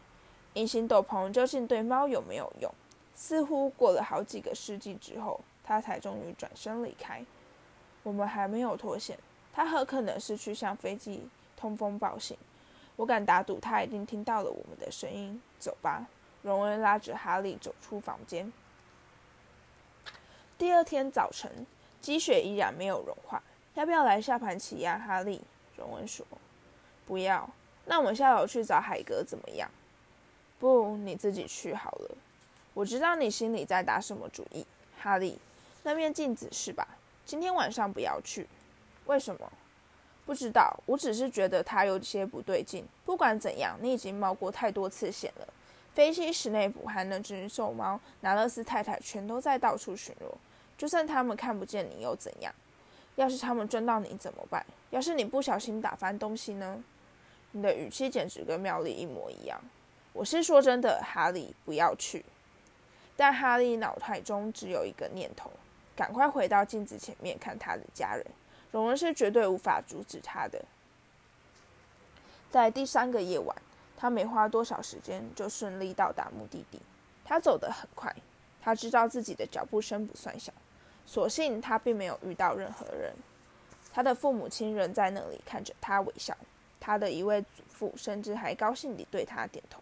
[0.54, 2.72] 隐形斗篷究竟对猫有没有用？
[3.16, 7.26] 似乎过了好几个世纪之后，他才终于转身离开。
[8.04, 9.18] 我们还没有脱险，
[9.54, 11.28] 他很可能是去向飞机
[11.58, 12.38] 通风报信。
[12.96, 15.42] 我敢打赌，他一定听到了我们的声音。
[15.60, 16.08] 走吧，
[16.42, 18.52] 荣恩拉着哈利走出房间。
[20.58, 21.66] 第二天早晨。
[22.04, 23.42] 积雪依然没有融化，
[23.76, 25.42] 要不要来下盘棋呀，哈利？
[25.78, 26.26] 荣恩说
[27.08, 27.50] ：“不要。
[27.86, 29.72] 那我们下楼去找海格怎么样
[30.60, 32.18] ？”“不，你自己去好了。
[32.76, 34.68] ”“我知道你心里在打什么主意，
[35.00, 35.40] 哈利。
[35.84, 36.86] 那面镜子是吧？
[37.26, 38.46] 今天晚上不要去。
[39.06, 39.50] 为什么？
[40.26, 40.78] 不知道。
[40.86, 42.86] 我只是觉得它有些不对劲。
[43.06, 45.48] 不管怎样，你已经冒过太多次险了。
[45.94, 50.36] 飞机史内普和那只瘦猫拿勒斯太太全都在到处巡逻。”
[50.84, 52.54] 就算他们看不见你又怎样？
[53.16, 54.66] 要是他们追到你怎么办？
[54.90, 56.84] 要是你不小心打翻东西呢？
[57.54, 59.58] 你的语气简直跟妙丽一模一样。
[60.12, 62.26] 我是说真的，哈利，不要去。
[63.16, 65.50] 但哈利脑海中只有一个念头：
[65.96, 68.26] 赶快回到镜子前面看他的家人。
[68.74, 70.66] 荣恩是绝对无法阻止他的。
[72.52, 73.56] 在第三个夜晚，
[73.96, 76.82] 他没花多少时间就顺利到达目的地。
[77.24, 78.14] 他走得很快，
[78.62, 80.52] 他知道自己的脚步声不算小。
[81.06, 83.14] 所幸他并没有遇到任何人，
[83.92, 86.36] 他的父母亲仍在那里看着他微笑，
[86.80, 89.82] 他的一位祖父甚至还高兴地对他点头。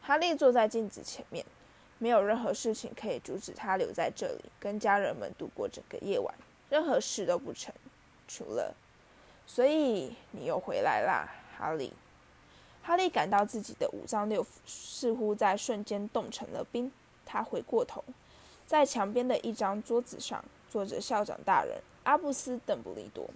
[0.00, 1.44] 哈利坐在镜子前面，
[1.98, 6.34] 没有任何事情可以阻止他留在这里跟家人们度过整个夜晚，
[6.70, 7.74] 任何事都不成，
[8.28, 8.74] 除了……
[9.46, 11.92] 所以你又回来啦，哈利。
[12.82, 16.90] 哈利感到自己的五脏六腑似乎在瞬间冻成了冰，
[17.24, 18.04] 他回过头。
[18.66, 23.28] 在墙边的一张桌子上坐着校长大人阿布斯·邓布利多。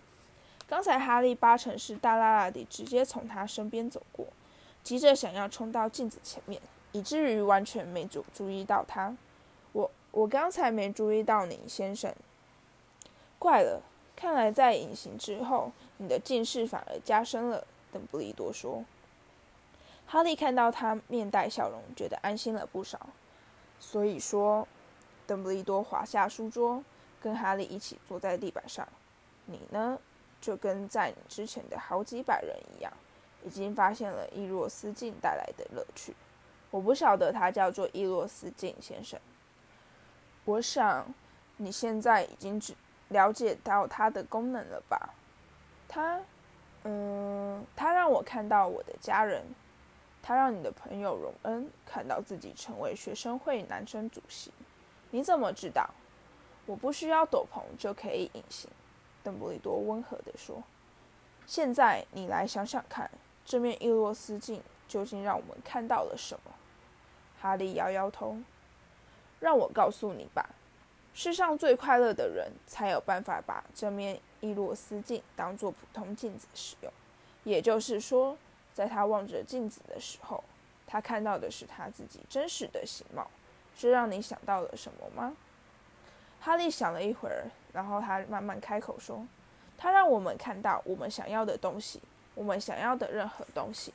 [0.68, 4.26] 刚才哈利八成是大拉拉地直接从他身边走过，
[4.84, 6.60] 急着想要冲到镜子前面，
[6.92, 9.16] 以至于完全没注注意到他。
[9.72, 12.14] 我我刚才没注意到你，先生。
[13.38, 13.82] 怪了，
[14.14, 17.66] 看来在隐形之后，你的近视反而加深了。
[17.92, 18.84] 邓布利多说。
[20.06, 23.08] 哈利看到他面带笑容，觉得安心了不少。
[23.78, 24.66] 所以说。
[25.30, 26.82] 邓布利多滑下书桌，
[27.22, 28.84] 跟哈利一起坐在地板上。
[29.44, 29.96] 你呢，
[30.40, 32.92] 就跟在你之前的好几百人一样，
[33.44, 36.16] 已经发现了伊洛斯镜带来的乐趣。
[36.72, 39.20] 我不晓得他叫做伊洛斯镜，先生。
[40.46, 41.06] 我想
[41.58, 42.74] 你现在已经只
[43.10, 45.10] 了解到它的功能了吧？
[45.86, 46.20] 它，
[46.82, 49.44] 嗯，它让我看到我的家人。
[50.22, 54.52] 它让你的朋友荣恩看到自己成为学生会男生主席。
[55.10, 55.90] 你怎么知道？
[56.66, 58.70] 我不需要斗篷就可以隐形。”
[59.24, 60.62] 邓布利多温和地说。
[61.46, 63.10] “现在你来想想看，
[63.44, 66.52] 这面伊洛斯镜究竟让我们看到了什么？”
[67.40, 68.38] 哈利摇摇头。
[69.40, 70.50] “让我告诉你吧，
[71.12, 76.92] 世上最快乐的人才有办法把这面伊洛斯镜当做普通镜子使用。
[77.42, 78.36] 也就是说，
[78.72, 80.44] 在他望着镜子的时候，
[80.86, 83.28] 他看到的是他自己真实的形貌。”
[83.80, 85.34] 这让你想到了什么吗？
[86.38, 89.26] 哈利想了一会儿，然后他慢慢开口说
[89.78, 91.98] ：“他让我们看到我们想要的东西，
[92.34, 93.94] 我们想要的任何东西。”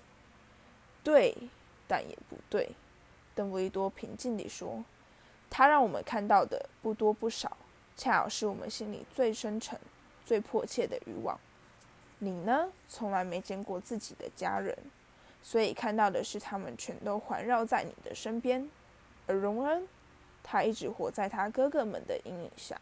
[1.05, 1.37] 对，
[1.87, 2.71] 但也不对。
[3.35, 4.83] 邓布利多平静地说
[5.51, 7.55] ：“他让我们看到的不多不少，
[7.95, 9.79] 恰好是我们心里最深沉、
[10.25, 11.39] 最迫切的欲望。
[12.17, 14.75] 你呢，从来没见过自己的家人，
[15.43, 18.67] 所以看到的是他们全都环绕在你的身边。”
[19.27, 19.87] 而荣恩，
[20.43, 22.79] 他一直活在他哥哥们的阴影下，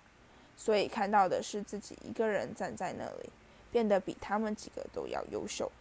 [0.57, 3.29] 所以看到的是自己一个人站在那里，
[3.71, 5.71] 变得比他们几个都要优秀。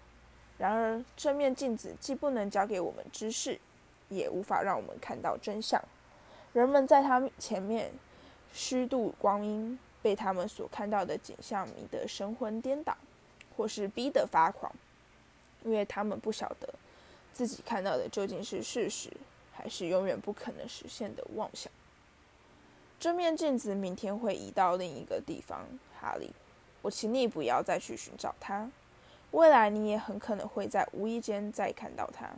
[0.59, 3.59] 然而，这面镜子既不能教给我们知识，
[4.09, 5.83] 也无法让我们看到真相。
[6.53, 7.91] 人们在他前面
[8.53, 12.97] 虚度光阴，被他们所看到的景象迷得神魂颠倒，
[13.57, 14.71] 或是逼得发狂，
[15.65, 16.73] 因为他们不晓得
[17.33, 19.11] 自己看到的究竟是事实。
[19.63, 21.71] 还是永远不可能实现的妄想。
[22.99, 25.69] 这面镜子明天会移到另一个地方，
[26.01, 26.33] 哈利，
[26.83, 28.69] 我请你不要再去寻找它。
[29.31, 32.29] 未来你也很可能会在无意间再看到它，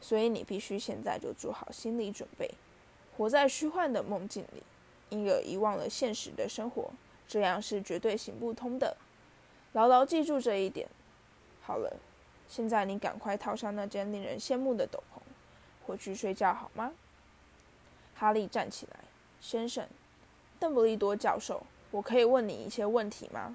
[0.00, 2.48] 所以你必须现在就做好心理准备，
[3.16, 4.62] 活在虚幻的梦境里，
[5.08, 6.92] 因而遗忘了现实的生活，
[7.26, 8.96] 这样是绝对行不通的。
[9.72, 10.88] 牢牢记住这一点。
[11.60, 11.96] 好了，
[12.46, 15.21] 现在你赶快套上那件令人羡慕的斗篷。
[15.92, 16.90] 回去睡觉好吗？
[18.14, 19.00] 哈利站起来，
[19.42, 19.86] 先生，
[20.58, 23.54] 邓布利多教授，我可以问你一些问题吗？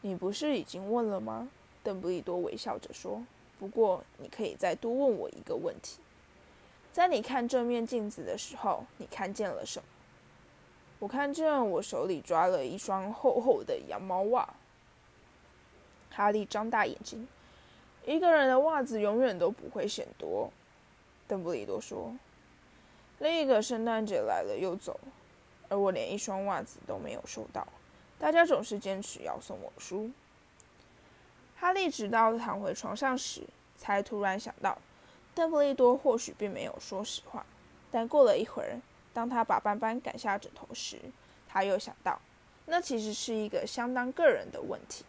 [0.00, 1.50] 你不是已经问了吗？
[1.82, 3.22] 邓布利多微笑着说。
[3.58, 6.00] 不过你可以再多问我一个问题。
[6.94, 9.84] 在你看这面镜子的时候，你看见了什么？
[10.98, 14.48] 我看见我手里抓了一双厚厚的羊毛袜。
[16.08, 17.28] 哈利张大眼睛。
[18.06, 20.50] 一个人的袜子永远都不会嫌多，
[21.30, 22.12] 邓布利多说。
[23.20, 24.98] 另一个圣诞节来了又走，
[25.68, 27.64] 而我连一双袜子都没有收到。
[28.18, 30.10] 大家总是坚持要送我书。
[31.56, 33.42] 哈利直到躺回床上时，
[33.76, 34.76] 才突然想到，
[35.32, 37.46] 邓布利多或许并没有说实话。
[37.92, 38.80] 但过了一会儿，
[39.12, 40.98] 当他把斑斑赶下枕头时，
[41.46, 42.20] 他又想到，
[42.66, 45.04] 那其实是一个相当个人的问题。